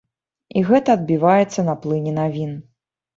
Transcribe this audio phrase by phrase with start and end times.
[0.61, 2.57] І гэта адбіваецца на плыні навін.